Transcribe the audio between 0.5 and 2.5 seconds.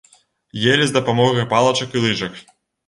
Елі з дапамогай палачак і лыжак.